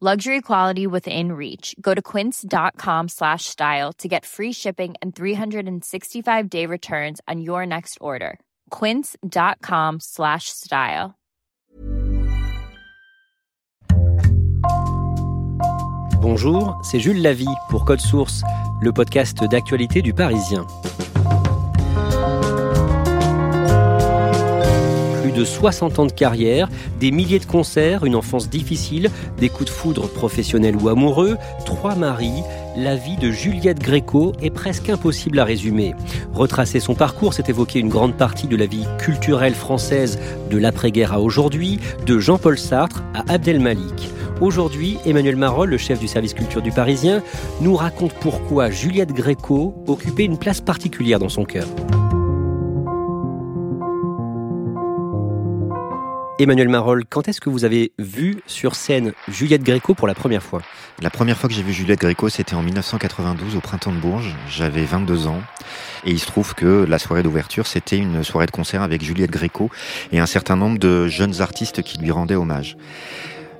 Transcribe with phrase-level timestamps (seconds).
[0.00, 1.74] Luxury quality within reach.
[1.80, 7.66] Go to quince.com slash style to get free shipping and 365 day returns on your
[7.66, 8.38] next order.
[8.70, 11.16] Quince.com slash style.
[16.20, 18.44] Bonjour, c'est Jules Lavie pour Code Source,
[18.80, 20.64] le podcast d'actualité du Parisien.
[25.34, 29.70] De 60 ans de carrière, des milliers de concerts, une enfance difficile, des coups de
[29.70, 32.42] foudre professionnels ou amoureux, trois maris,
[32.76, 35.94] la vie de Juliette Gréco est presque impossible à résumer.
[36.32, 40.18] Retracer son parcours, c'est évoquer une grande partie de la vie culturelle française
[40.50, 44.10] de l'après-guerre à aujourd'hui, de Jean-Paul Sartre à Abdel Malik.
[44.40, 47.22] Aujourd'hui, Emmanuel Marolle, le chef du service culture du Parisien,
[47.60, 51.68] nous raconte pourquoi Juliette Gréco occupait une place particulière dans son cœur.
[56.40, 60.42] Emmanuel Marolle, quand est-ce que vous avez vu sur scène Juliette Gréco pour la première
[60.42, 60.62] fois?
[61.02, 64.36] La première fois que j'ai vu Juliette Gréco, c'était en 1992 au printemps de Bourges.
[64.48, 65.40] J'avais 22 ans.
[66.04, 69.32] Et il se trouve que la soirée d'ouverture, c'était une soirée de concert avec Juliette
[69.32, 69.68] Gréco
[70.12, 72.76] et un certain nombre de jeunes artistes qui lui rendaient hommage.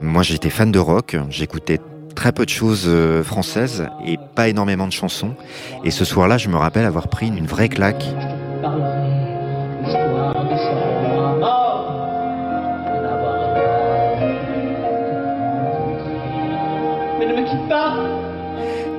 [0.01, 1.81] Moi, j'étais fan de rock, j'écoutais
[2.15, 5.35] très peu de choses euh, françaises et pas énormément de chansons.
[5.83, 8.05] Et ce soir-là, je me rappelle avoir pris une vraie claque.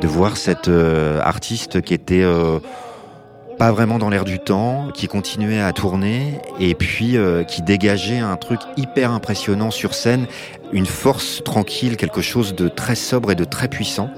[0.02, 2.60] De voir cette euh, artiste qui était euh,
[3.58, 8.20] pas vraiment dans l'air du temps, qui continuait à tourner et puis euh, qui dégageait
[8.20, 10.28] un truc hyper impressionnant sur scène,
[10.72, 14.10] une force tranquille, quelque chose de très sobre et de très puissant.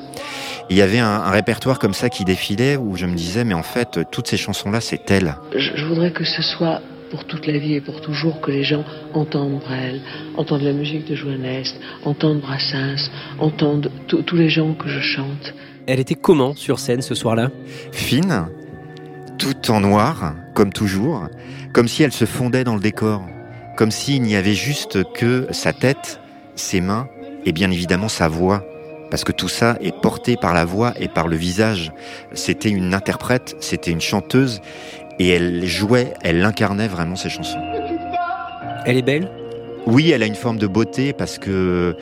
[0.70, 3.64] Il y avait un, répertoire comme ça qui défilait où je me disais mais en
[3.64, 5.36] fait toutes ces chansons là c'est elle.
[5.56, 8.86] Je, voudrais que ce soit pour toute la vie et pour toujours que les gens
[9.16, 10.02] entendent Brel,
[10.38, 11.76] entendent la musique de Joannès,
[12.06, 13.10] entendent Brassens,
[13.40, 15.54] entendent tous les gens que je chante.
[15.92, 17.52] Elle était comment sur scène ce soir-là?
[17.92, 18.48] Fine,
[19.38, 21.28] tout en noir, comme toujours,
[21.74, 23.22] comme si elle se fondait dans le décor,
[23.76, 26.22] comme s'il n'y avait juste que sa tête,
[26.56, 27.10] ses mains
[27.46, 28.64] et bien évidemment sa voix.
[29.10, 31.92] Parce que tout ça est porté par la voix et par le visage.
[32.32, 34.62] C'était une interprète, c'était une chanteuse,
[35.20, 37.60] et elle jouait, elle incarnait vraiment ses chansons.
[38.86, 39.30] Elle est belle?
[39.88, 41.98] Oui, elle a une forme de beauté parce que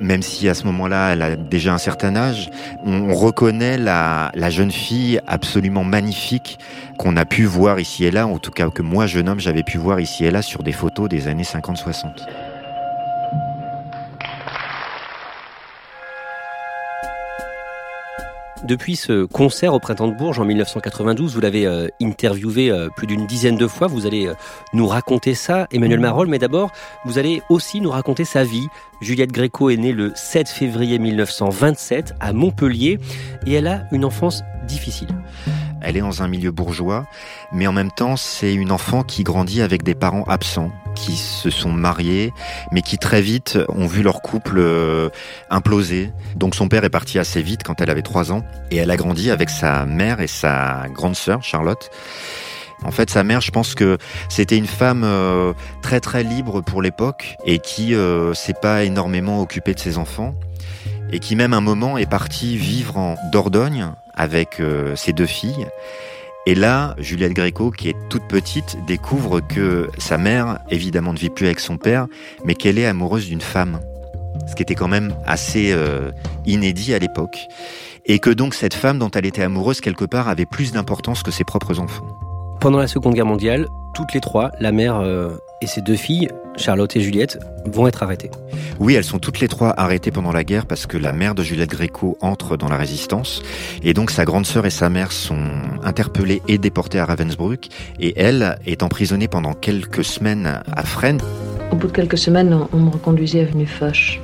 [0.00, 2.50] même si à ce moment-là elle a déjà un certain âge,
[2.84, 6.58] on on reconnaît la, la jeune fille absolument magnifique
[6.96, 9.62] qu'on a pu voir ici et là, en tout cas que moi jeune homme j'avais
[9.62, 12.53] pu voir ici et là sur des photos des années 50-60.
[18.64, 23.06] Depuis ce concert au Printemps de Bourges en 1992, vous l'avez euh, interviewé euh, plus
[23.06, 23.88] d'une dizaine de fois.
[23.88, 24.34] Vous allez euh,
[24.72, 26.70] nous raconter ça, Emmanuel Marolle, mais d'abord,
[27.04, 28.66] vous allez aussi nous raconter sa vie.
[29.02, 32.98] Juliette Gréco est née le 7 février 1927 à Montpellier
[33.46, 35.08] et elle a une enfance difficile.
[35.82, 37.06] Elle est dans un milieu bourgeois,
[37.52, 41.50] mais en même temps, c'est une enfant qui grandit avec des parents absents, qui se
[41.50, 42.32] sont mariés,
[42.72, 45.08] mais qui très vite ont vu leur couple euh,
[45.50, 46.12] imploser.
[46.36, 48.96] Donc son père est parti assez vite quand elle avait trois ans, et elle a
[48.96, 51.90] grandi avec sa mère et sa grande sœur, Charlotte.
[52.84, 53.98] En fait, sa mère, je pense que
[54.28, 55.52] c'était une femme euh,
[55.82, 60.34] très très libre pour l'époque et qui euh, s'est pas énormément occupée de ses enfants
[61.10, 65.66] et qui même un moment est partie vivre en Dordogne avec euh, ses deux filles.
[66.46, 71.30] Et là, Juliette Gréco, qui est toute petite, découvre que sa mère, évidemment, ne vit
[71.30, 72.06] plus avec son père,
[72.44, 73.80] mais qu'elle est amoureuse d'une femme.
[74.46, 76.10] Ce qui était quand même assez euh,
[76.44, 77.38] inédit à l'époque.
[78.04, 81.30] Et que donc cette femme dont elle était amoureuse, quelque part, avait plus d'importance que
[81.30, 82.04] ses propres enfants.
[82.60, 86.28] Pendant la Seconde Guerre mondiale, toutes les trois, la mère euh, et ses deux filles,
[86.56, 88.30] Charlotte et Juliette, vont être arrêtées.
[88.78, 91.42] Oui, elles sont toutes les trois arrêtées pendant la guerre parce que la mère de
[91.42, 93.42] Juliette Gréco entre dans la résistance
[93.82, 95.42] et donc sa grande sœur et sa mère sont
[95.82, 97.68] interpellé et déporté à Ravensbrück.
[97.98, 101.22] Et elle est emprisonnée pendant quelques semaines à Fresnes.
[101.72, 104.20] Au bout de quelques semaines, on me reconduisit avenue Foch.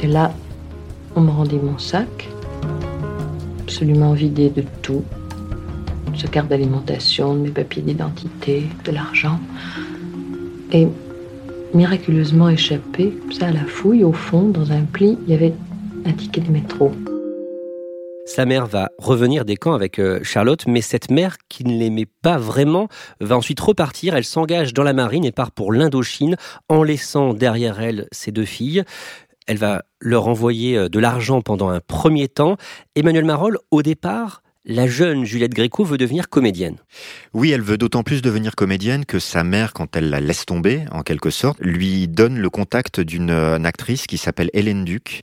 [0.00, 0.32] Et là,
[1.14, 2.28] on me rendit mon sac,
[3.62, 5.04] absolument vidé de tout.
[6.16, 9.38] Ce carte d'alimentation, de mes papiers d'identité, de l'argent.
[10.72, 10.88] Et
[11.74, 15.52] miraculeusement échappé, ça à la fouille, au fond, dans un pli, il y avait
[16.04, 16.92] un ticket de métro.
[18.26, 22.08] Sa mère va revenir des camps avec euh, Charlotte, mais cette mère qui ne l'aimait
[22.22, 22.88] pas vraiment
[23.20, 24.16] va ensuite repartir.
[24.16, 26.36] Elle s'engage dans la marine et part pour l'Indochine
[26.70, 28.82] en laissant derrière elle ses deux filles.
[29.46, 32.56] Elle va leur envoyer euh, de l'argent pendant un premier temps.
[32.96, 36.76] Emmanuel Marolles, au départ, la jeune Juliette Gréco veut devenir comédienne.
[37.32, 40.84] Oui, elle veut d'autant plus devenir comédienne que sa mère, quand elle la laisse tomber,
[40.90, 45.22] en quelque sorte, lui donne le contact d'une euh, actrice qui s'appelle Hélène Duc.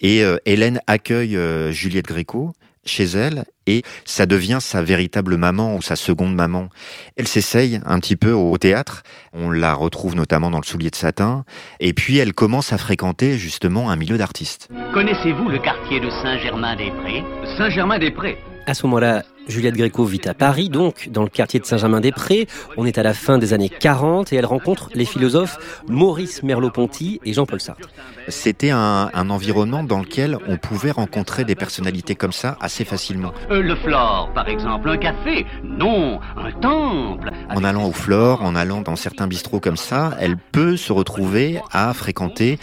[0.00, 2.52] Et euh, Hélène accueille euh, Juliette Gréco
[2.84, 6.68] chez elle et ça devient sa véritable maman ou sa seconde maman.
[7.16, 9.02] Elle s'essaye un petit peu au théâtre,
[9.32, 11.44] on la retrouve notamment dans le soulier de satin,
[11.80, 14.68] et puis elle commence à fréquenter justement un milieu d'artistes.
[14.94, 17.24] Connaissez-vous le quartier de Saint-Germain-des-Prés?
[17.58, 18.38] Saint-Germain-des-Prés?
[18.66, 22.48] À ce moment-là, Juliette Gréco vit à Paris, donc dans le quartier de Saint-Germain-des-Prés.
[22.76, 25.58] On est à la fin des années 40 et elle rencontre les philosophes
[25.88, 27.88] Maurice Merleau-Ponty et Jean-Paul Sartre.
[28.28, 33.32] C'était un, environnement dans lequel on pouvait rencontrer des personnalités comme ça assez facilement.
[33.50, 38.54] Euh, le Flore, par exemple, un café Non, un temple En allant au Flore, en
[38.56, 42.58] allant dans certains bistrots comme ça, elle peut se retrouver à fréquenter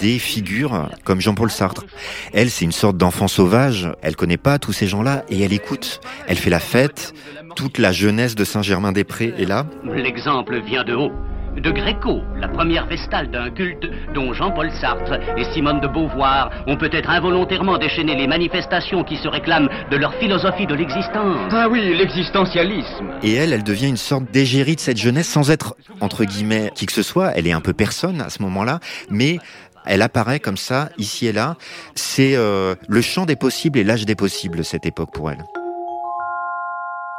[0.00, 1.84] des figures comme Jean-Paul Sartre.
[2.32, 6.00] Elle, c'est une sorte d'enfant sauvage, elle connaît pas tous ces gens-là et elle écoute.
[6.26, 7.12] Elle fait la fête,
[7.54, 9.66] toute la jeunesse de Saint-Germain-des-Prés est là.
[9.84, 11.12] L'exemple vient de haut.
[11.56, 16.76] De Gréco, la première vestale d'un culte dont Jean-Paul Sartre et Simone de Beauvoir ont
[16.76, 21.52] peut-être involontairement déchaîné les manifestations qui se réclament de leur philosophie de l'existence.
[21.52, 23.12] Ah oui, l'existentialisme.
[23.22, 26.86] Et elle, elle devient une sorte d'égérie de cette jeunesse sans être, entre guillemets, qui
[26.86, 27.30] que ce soit.
[27.36, 29.38] Elle est un peu personne à ce moment-là, mais
[29.86, 31.56] elle apparaît comme ça, ici et là.
[31.94, 35.44] C'est euh, le champ des possibles et l'âge des possibles, cette époque pour elle.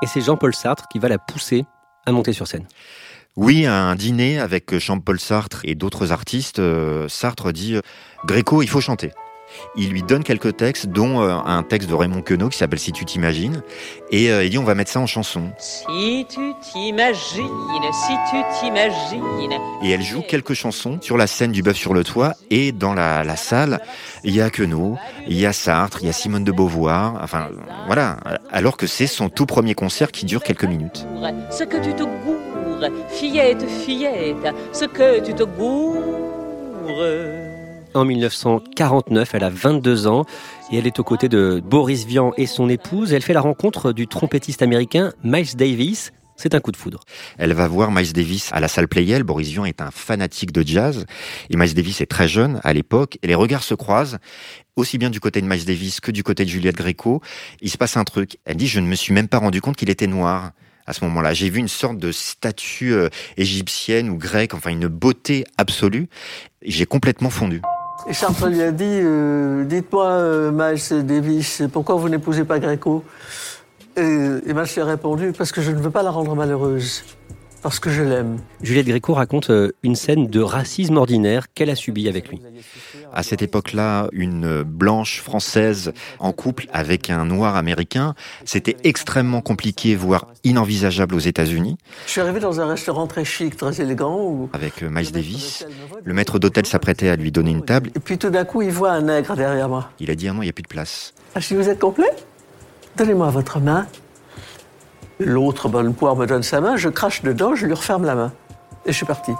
[0.02, 1.66] Et c'est Jean-Paul Sartre qui va la pousser
[2.06, 2.66] à monter sur scène.
[3.36, 7.82] Oui, à un dîner avec Jean-Paul Sartre et d'autres artistes, euh, Sartre dit euh,
[8.26, 9.12] Gréco, il faut chanter.
[9.76, 12.92] Il lui donne quelques textes, dont euh, un texte de Raymond Queneau qui s'appelle Si
[12.92, 13.62] tu t'imagines.
[14.12, 15.52] Et il dit on va mettre ça en chanson.
[15.58, 17.50] Si tu t'imagines,
[17.92, 19.60] si tu t'imagines.
[19.84, 22.34] Et elle joue quelques chansons sur la scène du Bœuf sur le toit.
[22.50, 23.80] Et dans la, la salle,
[24.24, 24.98] il y a Queneau,
[25.28, 27.20] il y a Sartre, il y a Simone de Beauvoir.
[27.22, 27.50] Enfin,
[27.88, 28.18] voilà.
[28.52, 31.06] Alors que c'est son tout premier concert qui dure quelques minutes.
[31.52, 36.26] Ce que tu te gourres, fillette, fillette, ce que tu te gourres
[37.96, 39.36] en 1949.
[39.36, 40.26] Elle a 22 ans
[40.72, 43.14] et elle est aux côtés de Boris Vian et son épouse.
[43.14, 46.12] Elle fait la rencontre du trompettiste américain Miles Davis.
[46.38, 47.00] C'est un coup de foudre.
[47.38, 49.24] Elle va voir Miles Davis à la salle Playel.
[49.24, 51.06] Boris Vian est un fanatique de jazz
[51.50, 54.18] et Miles Davis est très jeune à l'époque et les regards se croisent
[54.76, 57.22] aussi bien du côté de Miles Davis que du côté de Juliette Gréco.
[57.62, 58.38] Il se passe un truc.
[58.46, 60.52] Elle dit, je ne me suis même pas rendu compte qu'il était noir
[60.86, 61.34] à ce moment-là.
[61.34, 66.08] J'ai vu une sorte de statue euh, égyptienne ou grecque, enfin une beauté absolue.
[66.62, 67.62] J'ai complètement fondu.
[68.08, 73.04] Et Charles lui a dit euh, Dites-moi, euh, Miles Davis, pourquoi vous n'épousez pas Gréco?
[73.98, 77.04] Et, et Miles lui a répondu Parce que je ne veux pas la rendre malheureuse.
[77.66, 78.38] Parce que je l'aime.
[78.62, 82.40] Juliette Gréco raconte euh, une scène de racisme ordinaire qu'elle a subi avec lui.
[83.12, 89.96] À cette époque-là, une blanche française en couple avec un noir américain, c'était extrêmement compliqué,
[89.96, 91.80] voire inenvisageable aux États-Unis.
[92.06, 94.22] Je suis arrivé dans un restaurant très chic, très élégant.
[94.22, 94.48] Où...
[94.54, 95.66] Avec euh, Miles Davis.
[96.04, 97.90] Le maître d'hôtel s'apprêtait à lui donner une table.
[97.96, 99.90] Et puis tout d'un coup, il voit un nègre derrière moi.
[100.00, 101.16] Il a dit à moi, il n'y a plus de place.
[101.34, 102.12] Ah, si vous êtes complet
[102.96, 103.88] Donnez-moi votre main.
[105.20, 108.34] L'autre bonne poire me donne sa main, je crache dedans, je lui referme la main.
[108.86, 109.32] Et je suis parti.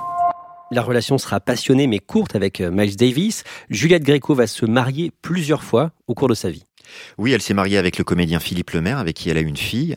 [0.72, 3.44] La relation sera passionnée mais courte avec euh, Miles Davis.
[3.70, 6.64] Juliette Gréco va se marier plusieurs fois au cours de sa vie.
[7.18, 9.96] Oui, elle s'est mariée avec le comédien Philippe Lemaire, avec qui elle a une fille.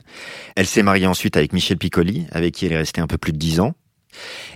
[0.57, 3.33] Elle s'est mariée ensuite avec Michel Piccoli, avec qui elle est restée un peu plus
[3.33, 3.75] de dix ans.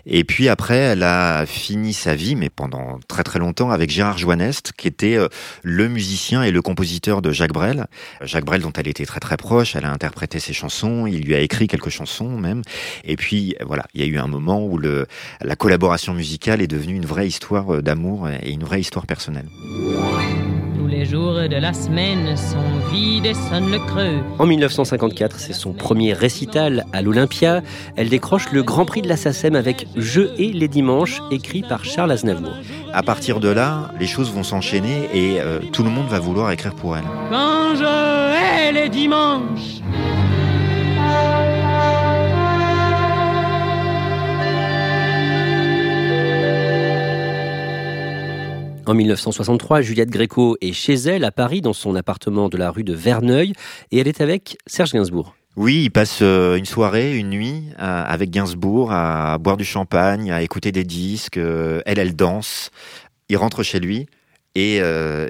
[0.07, 4.19] Et puis après, elle a fini sa vie, mais pendant très très longtemps, avec Gérard
[4.19, 5.29] Joannest, qui était euh,
[5.63, 7.87] le musicien et le compositeur de Jacques Brel.
[8.23, 11.35] Jacques Brel, dont elle était très très proche, elle a interprété ses chansons, il lui
[11.35, 12.63] a écrit quelques chansons même.
[13.05, 16.97] Et puis voilà, il y a eu un moment où la collaboration musicale est devenue
[16.97, 19.47] une vraie histoire euh, d'amour et une vraie histoire personnelle.
[20.93, 24.19] Les jours de la semaine sont vides et sonnent le creux.
[24.39, 27.63] En 1954, c'est son premier récital à l'Olympia.
[27.97, 31.87] Elle décroche le Grand Prix de la SACEM avec Je et les dimanches, écrit par
[31.87, 32.53] Charles Aznavour.
[32.93, 36.51] À partir de là, les choses vont s'enchaîner et euh, tout le monde va vouloir
[36.51, 37.05] écrire pour elle.
[37.31, 39.81] Quand je hais les dimanches,
[48.93, 52.85] En 1963, Juliette Gréco est chez elle à Paris, dans son appartement de la rue
[52.85, 53.55] de Verneuil,
[53.91, 55.35] et elle est avec Serge Gainsbourg.
[55.57, 60.31] Oui, il passe euh, une soirée, une nuit euh, avec Gainsbourg à boire du champagne,
[60.31, 61.39] à écouter des disques.
[61.39, 62.71] Euh, elle, elle danse.
[63.31, 64.09] Il rentre chez lui
[64.55, 64.83] et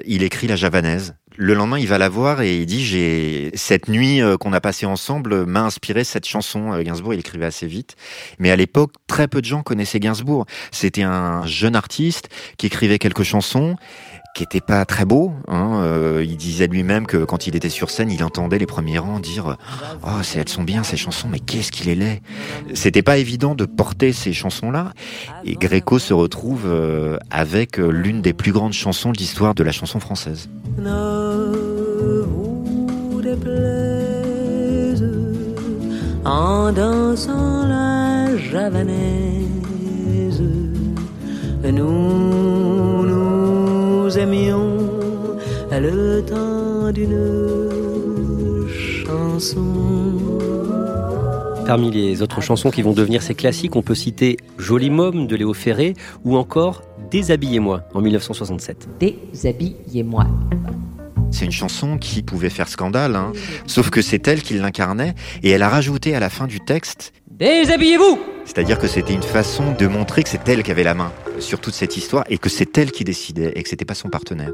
[0.05, 1.15] il écrit la javanaise.
[1.35, 4.85] Le lendemain, il va la voir et il dit j'ai cette nuit qu'on a passée
[4.85, 6.79] ensemble m'a inspiré cette chanson.
[6.81, 7.95] Gainsbourg, il écrivait assez vite,
[8.37, 10.45] mais à l'époque, très peu de gens connaissaient Gainsbourg.
[10.71, 13.77] C'était un jeune artiste qui écrivait quelques chansons
[14.33, 15.31] qui était pas très beau.
[15.47, 15.81] Hein.
[15.83, 19.19] Euh, il disait lui-même que quand il était sur scène, il entendait les premiers rangs
[19.19, 19.57] dire
[20.03, 22.21] "Oh, elles sont bien ces chansons, mais qu'est-ce qu'il est laid?"
[22.73, 24.93] C'était pas évident de porter ces chansons-là.
[25.45, 29.63] Et Gréco se retrouve euh, avec euh, l'une des plus grandes chansons de l'histoire de
[29.63, 30.49] la chanson française.
[44.17, 44.77] Aimions
[45.79, 48.67] le temps d'une
[49.05, 49.65] chanson.
[51.65, 55.35] Parmi les autres chansons qui vont devenir ces classiques, on peut citer Joli Môme de
[55.35, 55.93] Léo Ferré
[56.23, 58.89] ou encore Déshabillez-moi en 1967.
[58.99, 60.25] Déshabillez-moi.
[61.31, 63.31] C'est une chanson qui pouvait faire scandale, hein.
[63.65, 67.13] sauf que c'est elle qui l'incarnait et elle a rajouté à la fin du texte
[67.39, 71.11] Déshabillez-vous C'est-à-dire que c'était une façon de montrer que c'est elle qui avait la main
[71.39, 74.09] sur toute cette histoire et que c'est elle qui décidait et que c'était pas son
[74.09, 74.51] partenaire.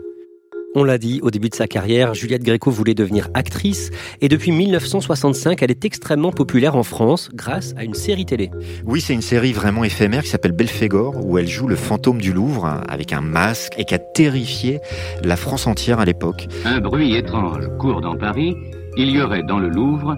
[0.76, 3.90] On l'a dit, au début de sa carrière, Juliette Gréco voulait devenir actrice
[4.22, 8.50] et depuis 1965, elle est extrêmement populaire en France grâce à une série télé.
[8.86, 12.32] Oui, c'est une série vraiment éphémère qui s'appelle Belphégor où elle joue le fantôme du
[12.32, 14.80] Louvre avec un masque et qui a terrifié
[15.22, 16.48] la France entière à l'époque.
[16.64, 18.56] Un bruit étrange court dans Paris.
[18.96, 20.16] Il y aurait dans le Louvre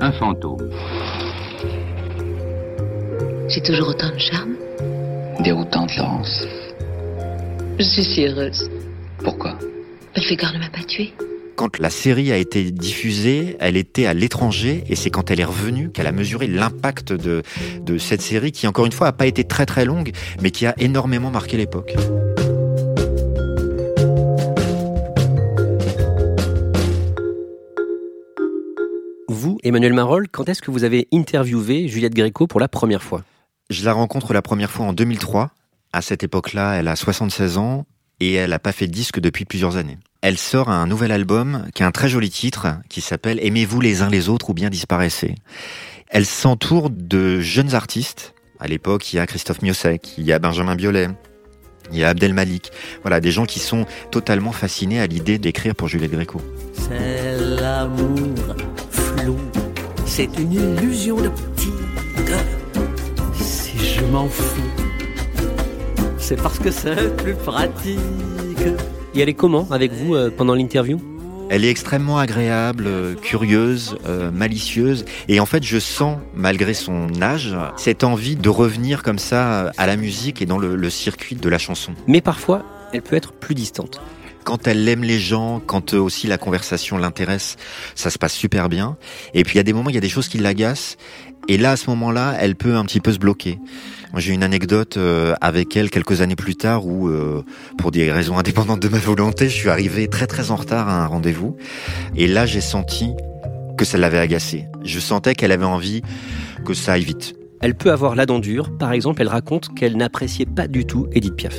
[0.00, 0.70] un fantôme.
[3.48, 4.56] J'ai toujours autant de charme.
[5.40, 6.44] Déroutante, Laurence.
[7.78, 8.68] Je suis si heureuse.
[9.22, 9.56] Pourquoi?
[10.16, 11.12] Belphégor ne m'a pas tuée.
[11.54, 15.44] Quand la série a été diffusée, elle était à l'étranger et c'est quand elle est
[15.44, 17.42] revenue qu'elle a mesuré l'impact de,
[17.82, 20.10] de cette série qui, encore une fois, n'a pas été très très longue,
[20.42, 21.94] mais qui a énormément marqué l'époque.
[29.28, 33.22] Vous, Emmanuel Marol, quand est-ce que vous avez interviewé Juliette Gréco pour la première fois?
[33.70, 35.50] Je la rencontre la première fois en 2003.
[35.92, 37.86] À cette époque-là, elle a 76 ans
[38.20, 39.98] et elle n'a pas fait de disque depuis plusieurs années.
[40.22, 44.02] Elle sort un nouvel album qui a un très joli titre qui s'appelle Aimez-vous les
[44.02, 45.34] uns les autres ou bien disparaissez.
[46.08, 48.34] Elle s'entoure de jeunes artistes.
[48.58, 51.08] À l'époque, il y a Christophe Miossec, il y a Benjamin Biolay,
[51.92, 52.70] il y a Abdel Malik.
[53.02, 56.40] Voilà, des gens qui sont totalement fascinés à l'idée d'écrire pour Juliette Gréco.
[56.72, 58.34] C'est l'amour
[58.90, 59.36] flou,
[60.06, 61.72] c'est une illusion de petit
[63.96, 64.62] je m'en fous.
[66.18, 67.98] C'est parce que c'est plus pratique.
[69.14, 71.00] Et elle est comment avec vous euh, pendant l'interview?
[71.48, 75.04] Elle est extrêmement agréable, euh, curieuse, euh, malicieuse.
[75.28, 79.86] Et en fait, je sens, malgré son âge, cette envie de revenir comme ça à
[79.86, 81.92] la musique et dans le, le circuit de la chanson.
[82.06, 84.00] Mais parfois, elle peut être plus distante
[84.46, 87.56] quand elle aime les gens, quand aussi la conversation l'intéresse,
[87.96, 88.96] ça se passe super bien.
[89.34, 90.96] Et puis il y a des moments, il y a des choses qui l'agacent.
[91.48, 93.58] Et là, à ce moment-là, elle peut un petit peu se bloquer.
[94.16, 97.44] J'ai une anecdote euh, avec elle quelques années plus tard où, euh,
[97.78, 101.04] pour des raisons indépendantes de ma volonté, je suis arrivé très très en retard à
[101.04, 101.56] un rendez-vous.
[102.16, 103.12] Et là, j'ai senti
[103.76, 104.66] que ça l'avait agacée.
[104.84, 106.02] Je sentais qu'elle avait envie
[106.64, 107.36] que ça aille vite.
[107.60, 108.76] Elle peut avoir la dent dure.
[108.76, 111.56] Par exemple, elle raconte qu'elle n'appréciait pas du tout Edith Piaf.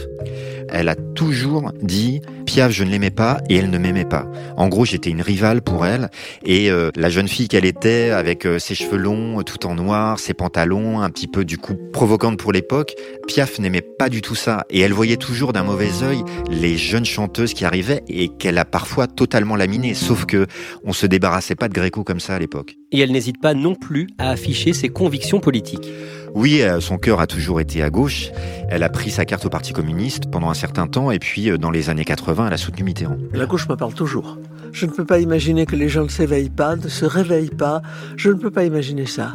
[0.69, 4.25] Elle a toujours dit Piaf, je ne l'aimais pas et elle ne m'aimait pas.
[4.55, 6.09] En gros, j'étais une rivale pour elle
[6.45, 10.17] et euh, la jeune fille qu'elle était, avec euh, ses cheveux longs, tout en noir,
[10.17, 12.95] ses pantalons, un petit peu du coup provocante pour l'époque,
[13.27, 17.05] Piaf n'aimait pas du tout ça et elle voyait toujours d'un mauvais œil les jeunes
[17.05, 19.93] chanteuses qui arrivaient et qu'elle a parfois totalement laminé.
[19.93, 20.47] Sauf que
[20.85, 22.75] on se débarrassait pas de Gréco comme ça à l'époque.
[22.93, 25.89] Et elle n'hésite pas non plus à afficher ses convictions politiques.
[26.33, 28.31] Oui, euh, son cœur a toujours été à gauche.
[28.69, 31.71] Elle a pris sa carte au Parti communiste pendant un certain temps et puis dans
[31.71, 33.17] les années 80, elle a soutenu Mitterrand.
[33.33, 34.37] La gauche me parle toujours.
[34.71, 37.81] Je ne peux pas imaginer que les gens ne s'éveillent pas, ne se réveillent pas.
[38.15, 39.33] Je ne peux pas imaginer ça.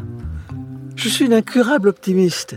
[0.97, 2.57] Je suis une incurable optimiste.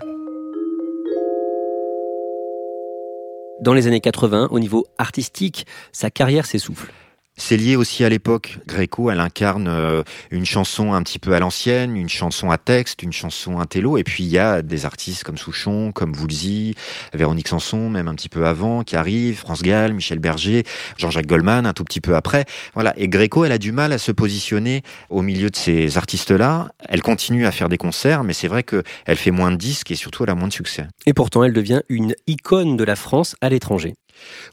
[3.62, 6.92] Dans les années 80, au niveau artistique, sa carrière s'essouffle.
[7.38, 8.60] C'est lié aussi à l'époque.
[8.66, 13.04] Gréco, elle incarne euh, une chanson un petit peu à l'ancienne, une chanson à texte,
[13.04, 13.98] une chanson intello.
[13.98, 16.76] Et puis il y a des artistes comme Souchon, comme Woolsey,
[17.14, 20.64] Véronique Sanson, même un petit peu avant, qui arrivent, France Gall, Michel Berger,
[20.98, 22.46] Jean-Jacques Goldman, un tout petit peu après.
[22.74, 22.94] Voilà.
[22.98, 26.70] Et Gréco, elle a du mal à se positionner au milieu de ces artistes-là.
[26.88, 29.96] Elle continue à faire des concerts, mais c'est vrai qu'elle fait moins de disques et
[29.96, 30.88] surtout elle a moins de succès.
[31.06, 33.96] Et pourtant, elle devient une icône de la France à l'étranger.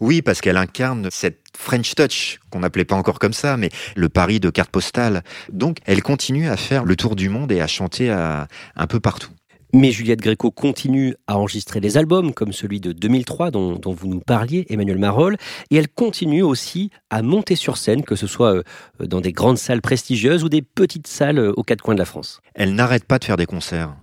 [0.01, 4.09] Oui, parce qu'elle incarne cette French touch, qu'on n'appelait pas encore comme ça, mais le
[4.09, 5.23] Paris de carte postale.
[5.53, 9.01] Donc, elle continue à faire le tour du monde et à chanter à, un peu
[9.01, 9.31] partout.
[9.75, 14.21] Mais Juliette Gréco continue à enregistrer des albums comme celui de 2003 dont, vous nous
[14.21, 15.39] parliez, Emmanuel Marolles,
[15.71, 18.63] et elle continue aussi à monter sur scène, que ce soit euh,
[19.01, 22.05] dans des grandes salles prestigieuses ou des petites salles euh, aux quatre coins de la
[22.05, 22.43] France.
[22.55, 23.97] Elle n'arrête pas de faire des concerts.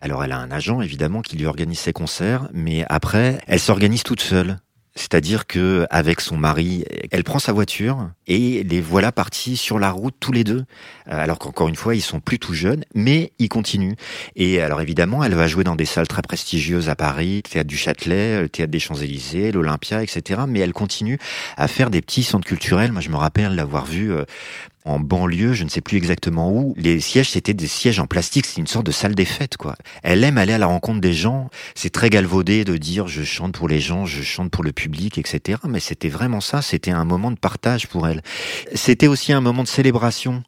[0.00, 4.04] Alors elle a un agent évidemment qui lui organise ses concerts, mais après elle s'organise
[4.04, 4.58] toute seule.
[4.96, 9.90] C'est-à-dire que avec son mari, elle prend sa voiture et les voilà partis sur la
[9.90, 10.64] route tous les deux.
[11.08, 13.94] Euh, alors qu'encore une fois, ils sont plus tout jeunes, mais ils continuent.
[14.34, 17.68] Et alors évidemment, elle va jouer dans des salles très prestigieuses à Paris, le théâtre
[17.68, 20.40] du Châtelet, le théâtre des Champs-Élysées, l'Olympia, etc.
[20.48, 21.18] Mais elle continue
[21.58, 22.90] à faire des petits centres culturels.
[22.90, 24.24] Moi, je me rappelle l'avoir vu euh,
[24.86, 26.72] en banlieue, je ne sais plus exactement où.
[26.76, 29.74] Les sièges, c'était des sièges en plastique, c'est une sorte de salle des fêtes, quoi.
[30.02, 31.50] Elle aime aller à la rencontre des gens.
[31.74, 35.18] C'est très galvaudé de dire je chante pour les gens, je chante pour le public,
[35.18, 35.58] etc.
[35.68, 38.22] Mais c'était vraiment ça, c'était un moment de partage pour elle.
[38.74, 40.44] C'était aussi un moment de célébration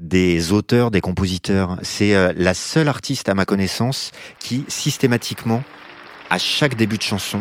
[0.00, 1.78] des auteurs, des compositeurs.
[1.82, 5.62] C'est euh, la seule artiste à ma connaissance qui systématiquement,
[6.28, 7.40] à chaque début de chanson,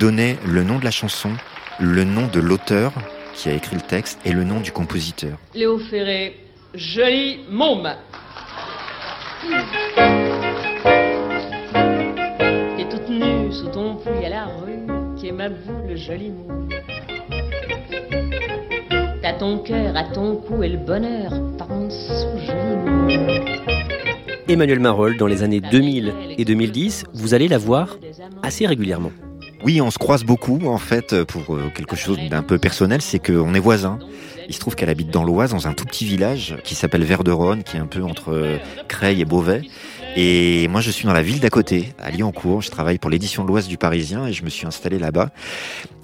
[0.00, 1.30] donnait le nom de la chanson,
[1.78, 2.92] le nom de l'auteur,
[3.38, 5.38] qui a écrit le texte et le nom du compositeur.
[5.54, 6.34] Léo Ferré,
[6.74, 7.88] joli môme.
[12.76, 14.80] T'es toute nue sous ton puits à la rue,
[15.16, 16.68] qui est ma boule, joli môme.
[19.22, 23.38] T'as ton cœur à ton cou et le bonheur par en dessous, joli môme.
[24.48, 27.98] Emmanuel Marolles, dans les années 2000 et 2010, vous allez la voir
[28.42, 29.12] assez régulièrement.
[29.64, 33.18] Oui, on se croise beaucoup en fait pour euh, quelque chose d'un peu personnel, c'est
[33.18, 33.98] qu'on est voisins.
[34.48, 37.64] Il se trouve qu'elle habite dans l'Oise, dans un tout petit village qui s'appelle Verderonne,
[37.64, 38.56] qui est un peu entre euh,
[38.88, 39.62] Creil et Beauvais.
[40.16, 42.62] Et moi, je suis dans la ville d'à côté, à Lyoncourt.
[42.62, 45.30] Je travaille pour l'édition de l'Ouest du Parisien et je me suis installé là-bas.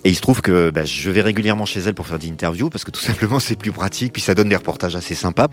[0.06, 2.68] Et il se trouve que bah, je vais régulièrement chez elle pour faire des interviews
[2.68, 5.48] parce que tout simplement c'est plus pratique, puis ça donne des reportages assez sympas.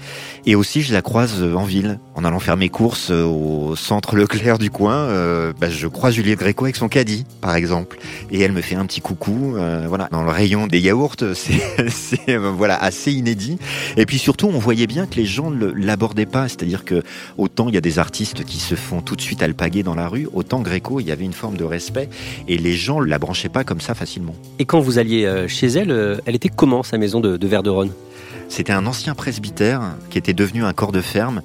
[0.46, 3.78] Et aussi je la croise euh, en ville, en allant faire mes courses euh, au
[3.78, 4.96] centre Leclerc du coin.
[4.96, 7.98] Euh, bah, je croise Juliette Gréco avec son caddie, par exemple,
[8.30, 9.56] et elle me fait un petit coucou.
[9.88, 13.58] voilà, dans le rayon des yaourts, c'est voilà assez inédit.
[13.96, 17.04] Et puis surtout, on voyait bien que les gens ne l'abordaient pas, c'est-à-dire que
[17.38, 20.08] autant il y a des artistes qui se font tout de suite alpaguer dans la
[20.08, 22.10] rue, autant Gréco il y avait une forme de respect
[22.48, 24.36] et les gens la branchaient pas comme ça facilement.
[24.60, 27.48] Et quand vous alliez euh, chez elle, euh, elle était comment sa maison de, de
[27.48, 27.92] Verderonne?
[28.52, 31.42] C'était un ancien presbytère qui était devenu un corps de ferme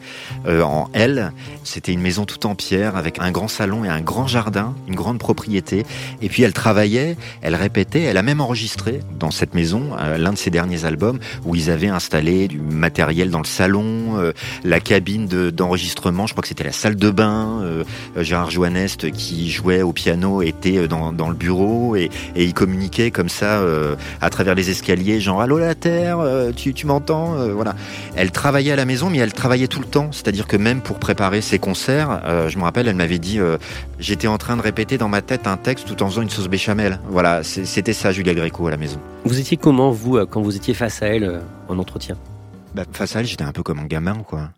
[0.46, 1.32] euh, en L.
[1.62, 4.96] C'était une maison toute en pierre avec un grand salon et un grand jardin, une
[4.96, 5.86] grande propriété.
[6.20, 10.32] Et puis elle travaillait, elle répétait, elle a même enregistré dans cette maison euh, l'un
[10.32, 14.32] de ses derniers albums où ils avaient installé du matériel dans le salon, euh,
[14.64, 17.62] la cabine d'enregistrement, je crois que c'était la salle de bain.
[18.16, 23.10] Gérard Joannest qui jouait au piano était dans, dans le bureau et, et, il communiquait
[23.10, 23.62] comme ça
[24.20, 26.18] à travers les escaliers, genre allô la terre,
[26.56, 27.74] tu, tu m'en euh, voilà.
[28.14, 30.10] Elle travaillait à la maison, mais elle travaillait tout le temps.
[30.12, 33.58] C'est-à-dire que même pour préparer ses concerts, euh, je me rappelle, elle m'avait dit, euh,
[33.98, 36.48] j'étais en train de répéter dans ma tête un texte tout en faisant une sauce
[36.48, 37.00] béchamel.
[37.08, 38.98] Voilà, c'était ça, Julia Gréco à la maison.
[39.24, 42.16] Vous étiez comment, vous, quand vous étiez face à elle en entretien?
[42.74, 44.50] Bah, Face à elle, j'étais un peu comme un gamin, quoi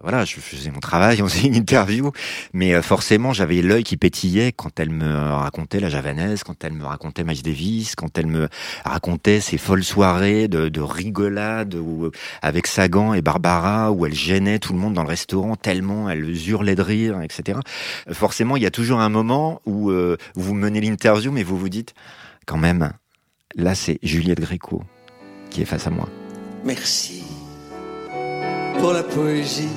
[0.00, 2.12] voilà, je faisais mon travail, on faisait une interview,
[2.52, 6.72] mais euh, forcément j'avais l'œil qui pétillait quand elle me racontait la javanaise, quand elle
[6.72, 8.48] me racontait Miles Davis, quand elle me
[8.84, 12.10] racontait ces folles soirées de, de rigolade où,
[12.42, 16.24] avec Sagan et Barbara où elle gênait tout le monde dans le restaurant tellement elle
[16.48, 17.58] hurlait de rire, etc.
[18.12, 21.68] Forcément, il y a toujours un moment où euh, vous menez l'interview, mais vous vous
[21.68, 21.94] dites
[22.46, 22.92] quand même,
[23.56, 24.82] là c'est Juliette Gréco
[25.50, 26.08] qui est face à moi.
[26.64, 27.17] Merci
[28.80, 29.68] pour la poésie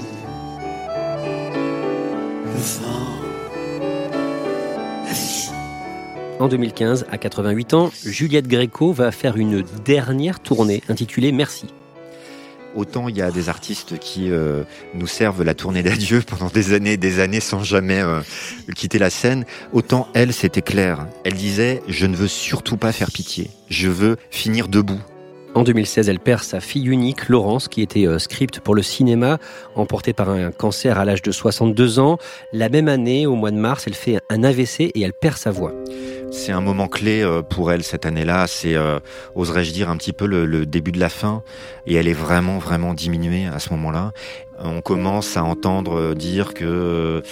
[6.39, 11.67] en 2015, à 88 ans, Juliette Gréco va faire une dernière tournée intitulée Merci.
[12.73, 14.63] Autant il y a des artistes qui euh,
[14.95, 18.21] nous servent la tournée d'adieu pendant des années et des années sans jamais euh,
[18.75, 21.05] quitter la scène, autant elle, c'était clair.
[21.23, 25.01] Elle disait, je ne veux surtout pas faire pitié, je veux finir debout.
[25.53, 29.37] En 2016, elle perd sa fille unique, Laurence, qui était euh, script pour le cinéma,
[29.75, 32.17] emportée par un cancer à l'âge de 62 ans.
[32.53, 35.51] La même année, au mois de mars, elle fait un AVC et elle perd sa
[35.51, 35.73] voix.
[36.31, 38.47] C'est un moment clé euh, pour elle cette année-là.
[38.47, 38.99] C'est, euh,
[39.35, 41.43] oserais-je dire, un petit peu le, début de la fin.
[41.85, 44.13] Et elle est vraiment, vraiment diminuée à ce moment-là.
[44.63, 47.23] On commence à entendre dire que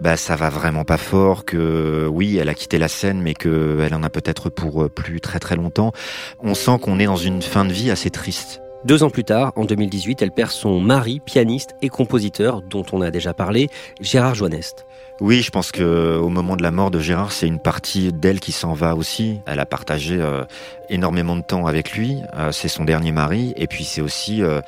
[0.00, 3.78] bah ça va vraiment pas fort, que oui, elle a quitté la scène, mais que
[3.82, 5.92] elle en a peut-être pour plus très très longtemps.
[6.40, 9.52] On sent qu'on est dans une fin de vie assez triste Deux ans plus tard,
[9.56, 13.68] en 2018, elle perd son mari, pianiste et compositeur, dont on a déjà parlé,
[14.00, 14.86] Gérard Joannest.
[15.20, 18.40] Oui, je pense que au moment de la mort de Gérard, c'est une partie d'elle
[18.40, 19.40] qui s'en va aussi.
[19.46, 20.44] Elle a partagé euh,
[20.90, 22.22] énormément de temps avec lui.
[22.36, 24.60] Euh, c'est son dernier mari, et puis c'est aussi euh,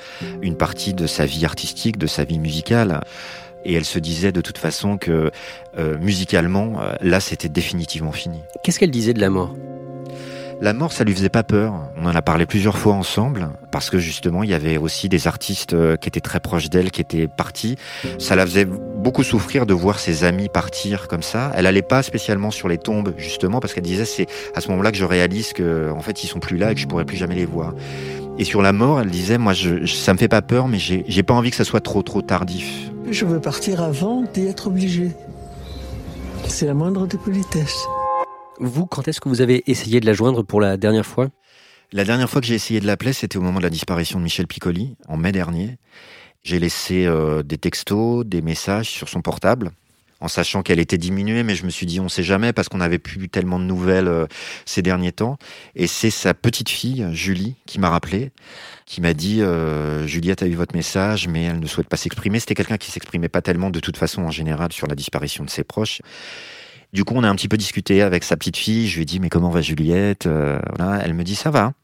[0.43, 3.01] une partie de sa vie artistique, de sa vie musicale.
[3.65, 5.33] Et elle se disait de toute façon que
[5.99, 8.41] musicalement, là, c'était définitivement fini.
[8.63, 9.57] Qu'est-ce qu'elle disait de la mort?
[10.61, 11.75] La mort, ça lui faisait pas peur.
[11.97, 15.27] On en a parlé plusieurs fois ensemble parce que justement, il y avait aussi des
[15.27, 17.77] artistes euh, qui étaient très proches d'elle, qui étaient partis.
[18.19, 21.53] Ça la faisait beaucoup souffrir de voir ses amis partir comme ça.
[21.55, 24.93] Elle allait pas spécialement sur les tombes justement parce qu'elle disait c'est à ce moment-là
[24.93, 27.17] que je réalise que en fait ils sont plus là et que je pourrais plus
[27.17, 27.75] jamais les voir.
[28.39, 31.23] Et sur la mort, elle disait moi je, ça me fait pas peur mais j'ai
[31.23, 32.91] pas envie que ça soit trop trop tardif.
[33.11, 35.11] Je veux partir avant d'y être obligé.
[36.49, 37.87] C'est la moindre des politesses.
[38.59, 41.29] Vous, quand est-ce que vous avez essayé de la joindre pour la dernière fois?
[41.93, 44.25] La dernière fois que j'ai essayé de l'appeler, c'était au moment de la disparition de
[44.25, 45.77] Michel Piccoli, en mai dernier.
[46.43, 49.73] J'ai laissé euh, des textos, des messages sur son portable,
[50.21, 52.79] en sachant qu'elle était diminuée, mais je me suis dit, on sait jamais, parce qu'on
[52.79, 54.27] n'avait plus tellement de nouvelles euh,
[54.65, 55.37] ces derniers temps.
[55.75, 58.33] Et c'est sa petite fille, Julie, qui m'a rappelé,
[58.87, 62.41] qui m'a dit, euh, Juliette a eu votre message, mais elle ne souhaite pas s'exprimer.
[62.41, 65.51] C'était quelqu'un qui s'exprimait pas tellement, de toute façon, en général, sur la disparition de
[65.51, 66.01] ses proches.
[66.97, 68.89] Du coup, on a un petit peu discuté avec sa petite fille.
[68.89, 70.59] Je lui ai dit, mais comment va Juliette euh,
[71.03, 71.75] Elle me dit, ça va,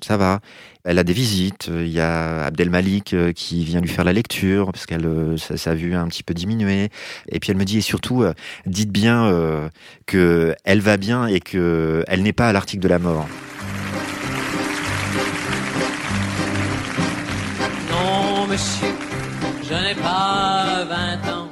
[0.00, 0.38] ça va.
[0.84, 1.68] Elle a des visites.
[1.74, 5.36] Il y a Abdel Malik euh, qui vient lui faire la lecture parce qu'elle euh,
[5.36, 6.90] sa, vue a un petit peu diminué.
[7.30, 8.24] Et puis elle me dit et surtout,
[8.64, 9.68] dites bien
[10.06, 13.26] que elle va bien et que elle n'est pas à l'article de la mort.
[17.90, 18.86] Non, monsieur,
[19.64, 21.43] je n'ai pas 20 ans.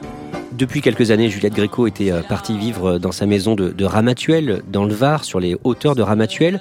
[0.56, 4.84] Depuis quelques années, Juliette Gréco était euh, partie vivre dans sa maison de, Ramatuel, dans
[4.84, 6.60] le Var, sur les hauteurs de Ramatuel.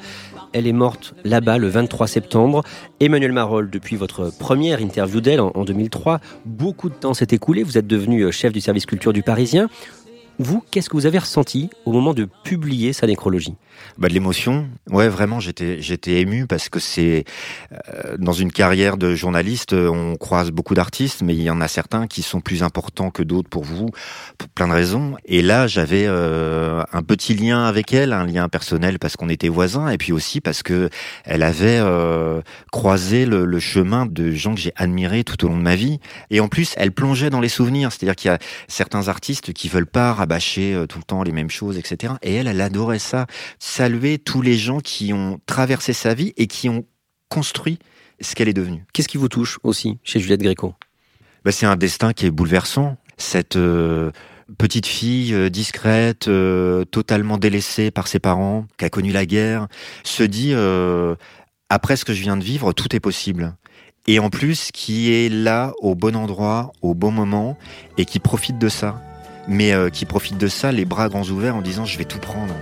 [0.54, 2.64] Elle est morte là-bas le 23 septembre.
[3.02, 7.64] Emmanuel Marolles, depuis votre première interview d'elle en, en 2003, beaucoup de temps s'est écoulé.
[7.64, 9.70] Vous êtes devenu euh, chef du service culture du Parisien.
[10.42, 13.54] Vous, qu'est-ce que vous avez ressenti au moment de publier sa nécrologie
[14.00, 14.68] bah, De l'émotion.
[14.90, 17.26] Ouais, vraiment, j'étais, j'étais ému parce que c'est
[17.72, 21.68] euh, dans une carrière de journaliste, on croise beaucoup d'artistes, mais il y en a
[21.68, 23.90] certains qui sont plus importants que d'autres pour vous,
[24.40, 25.16] pour plein de raisons.
[25.26, 29.48] Et là, j'avais euh, un petit lien avec elle, un lien personnel parce qu'on était
[29.48, 30.90] voisins, et puis aussi parce que
[31.24, 35.58] elle avait euh, croisé le, le chemin de gens que j'ai admirés tout au long
[35.58, 36.00] de ma vie.
[36.32, 39.70] Et en plus, elle plongeait dans les souvenirs, c'est-à-dire qu'il y a certains artistes qui
[39.70, 42.14] veulent pas rabâcher euh, tout le temps les mêmes choses, etc.
[42.22, 43.28] Et elle, elle adorait ça,
[43.60, 46.86] saluer tous les gens qui ont traversé sa vie et qui ont
[47.30, 47.80] construit
[48.22, 48.86] ce qu'elle est devenue.
[48.94, 50.74] Qu'est-ce qui vous touche aussi chez Juliette Gréco?
[51.44, 52.98] Bah, C'est un destin qui est bouleversant.
[53.18, 54.12] Cette euh,
[54.58, 56.30] petite fille euh, discrète,
[56.92, 59.68] totalement délaissée par ses parents, qui a connu la guerre,
[60.04, 60.54] se dit,
[61.70, 63.56] après ce que je viens de vivre, tout est possible.
[64.08, 67.58] Et en plus, qui est là au bon endroit, au bon moment,
[67.98, 69.00] et qui profite de ça
[69.48, 72.20] mais euh, qui profite de ça, les bras grands ouverts, en disant je vais tout
[72.20, 72.54] prendre.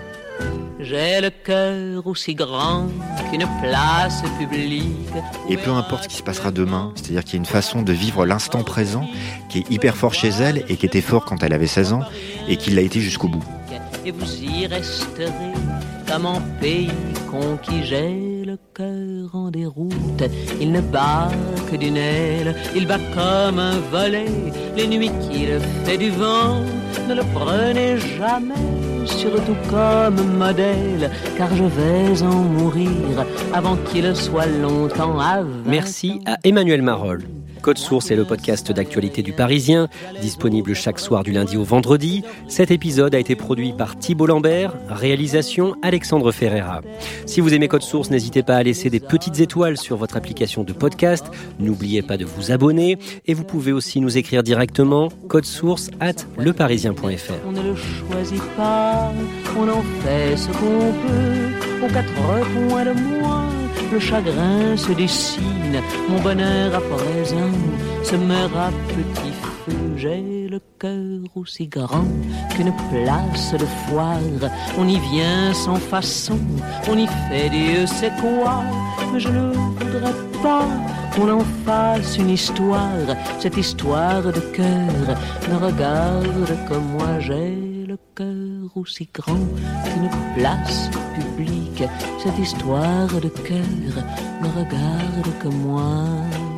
[0.80, 2.88] J'ai le cœur aussi grand
[3.30, 4.86] qu'une place publique.
[5.50, 7.92] Et peu importe ce qui se passera demain, c'est-à-dire qu'il y a une façon de
[7.92, 9.06] vivre l'instant présent
[9.50, 12.04] qui est hyper fort chez elle et qui était fort quand elle avait 16 ans
[12.48, 13.44] et qui l'a été jusqu'au bout.
[14.06, 15.28] Et vous y resterez
[16.08, 16.90] comme en pays
[17.30, 17.84] conquis.
[18.50, 20.24] Le cœur en déroute,
[20.60, 21.30] il ne bat
[21.70, 24.26] que d'une aile, il bat comme un volet.
[24.76, 26.64] Les nuits qu'il fait du vent,
[27.08, 28.56] ne le prenez jamais,
[29.06, 36.38] surtout comme modèle, car je vais en mourir avant qu'il soit longtemps à Merci à
[36.44, 37.26] Emmanuel Marolles.
[37.62, 39.90] Code Source est le podcast d'actualité du Parisien,
[40.22, 42.24] disponible chaque soir du lundi au vendredi.
[42.48, 46.82] Cet épisode a été produit par Thibault Lambert, réalisation Alexandre Ferreira.
[47.26, 50.64] Si vous aimez Code Source, n'hésitez pas à laisser des petites étoiles sur votre application
[50.64, 51.26] de podcast.
[51.60, 56.26] N'oubliez pas de vous abonner et vous pouvez aussi nous écrire directement code source at
[56.38, 57.34] leparisien.fr.
[57.48, 59.12] On ne le choisit pas,
[59.58, 63.50] on en fait ce qu'on peut, de moins
[63.92, 64.92] le chagrin se
[66.10, 67.52] mon bonheur à présent
[68.04, 69.76] se meurt à petit feu.
[69.96, 72.08] J'ai le cœur aussi grand
[72.52, 74.50] qu'une place de foire.
[74.78, 76.40] On y vient sans façon,
[76.90, 78.64] on y fait Dieu sait quoi.
[79.12, 80.66] Mais je ne voudrais pas
[81.16, 83.08] qu'on en fasse une histoire.
[83.40, 85.18] Cette histoire de cœur
[85.50, 89.46] ne regarde que moi j'ai le cœur aussi grand
[89.84, 91.84] qu'une place publique.
[92.24, 93.96] Cette histoire de cœur
[94.42, 96.49] ne regarde que moi.